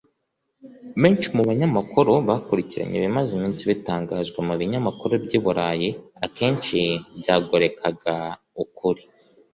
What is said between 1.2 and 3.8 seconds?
mu banyamakuru bakurikiranye ibimaze iminsi